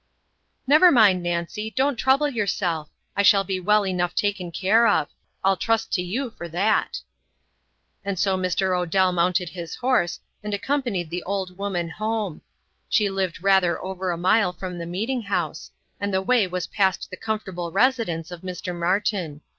"Never 0.65 0.91
mind, 0.91 1.21
Nancy, 1.21 1.69
don't 1.69 1.95
trouble 1.95 2.27
yourself; 2.27 2.89
I 3.15 3.21
shall 3.21 3.43
be 3.43 3.59
well 3.59 3.85
enough 3.85 4.15
taken 4.15 4.51
care 4.51 4.87
of. 4.87 5.09
I'll 5.43 5.57
trust 5.57 5.93
to 5.93 6.01
you 6.01 6.31
for 6.31 6.49
that." 6.49 7.01
And 8.03 8.17
so 8.17 8.35
Mr. 8.35 8.75
Odell 8.75 9.11
mounted 9.11 9.49
his 9.49 9.75
horse, 9.75 10.19
and 10.41 10.55
accompanied 10.55 11.11
the 11.11 11.21
old 11.21 11.55
woman 11.55 11.87
home. 11.87 12.41
She 12.89 13.11
lived 13.11 13.43
rather 13.43 13.79
over 13.79 14.09
a 14.09 14.17
mile 14.17 14.53
from 14.53 14.79
the 14.79 14.87
meeting 14.87 15.21
house 15.21 15.69
and 15.99 16.11
the 16.11 16.23
way 16.23 16.47
was 16.47 16.65
past 16.65 17.11
the 17.11 17.15
comfortable 17.15 17.71
residence 17.71 18.31
of 18.31 18.41
Mr. 18.41 18.73
Martin. 18.75 19.41